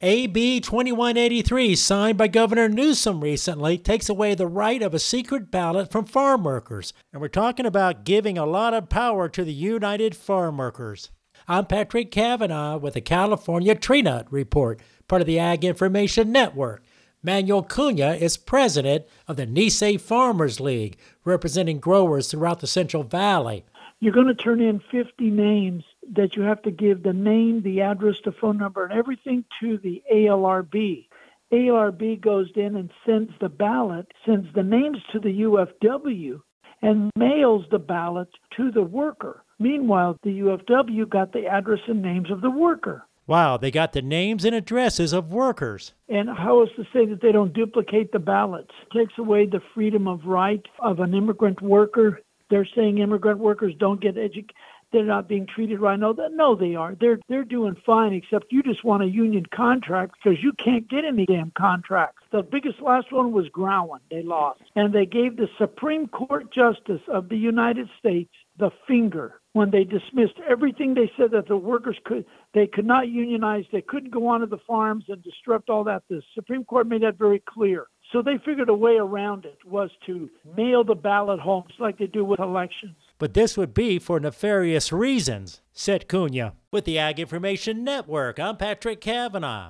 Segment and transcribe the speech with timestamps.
[0.00, 5.90] AB 2183, signed by Governor Newsom recently, takes away the right of a secret ballot
[5.90, 6.92] from farm workers.
[7.12, 11.10] And we're talking about giving a lot of power to the United Farm Workers.
[11.48, 16.84] I'm Patrick Cavanaugh with the California Tree Nut Report, part of the Ag Information Network.
[17.20, 23.64] Manuel Cunha is president of the Nisei Farmers League, representing growers throughout the Central Valley.
[24.00, 27.80] You're going to turn in 50 names that you have to give the name, the
[27.80, 31.08] address, the phone number, and everything to the ALRB.
[31.52, 36.40] ALRB goes in and sends the ballot, sends the names to the UFW,
[36.80, 39.42] and mails the ballot to the worker.
[39.58, 43.04] Meanwhile, the UFW got the address and names of the worker.
[43.26, 45.92] Wow, they got the names and addresses of workers.
[46.08, 48.70] And how is to say that they don't duplicate the ballots?
[48.82, 52.20] It takes away the freedom of right of an immigrant worker.
[52.50, 54.54] They're saying immigrant workers don't get educated
[54.92, 55.98] they're not being treated right.
[55.98, 56.94] No, no, they are.
[56.98, 58.12] They're they're doing fine.
[58.12, 62.22] Except you just want a union contract because you can't get any damn contracts.
[62.32, 64.00] The biggest last one was Gerawan.
[64.10, 69.40] They lost, and they gave the Supreme Court Justice of the United States the finger
[69.52, 72.24] when they dismissed everything they said that the workers could
[72.54, 76.20] they could not unionize they couldn't go onto the farms and disrupt all that the
[76.34, 80.28] supreme court made that very clear so they figured a way around it was to
[80.56, 84.92] mail the ballot homes like they do with elections but this would be for nefarious
[84.92, 86.52] reasons, said Cunha.
[86.70, 89.66] With the Ag Information Network, I'm Patrick Cavanaugh.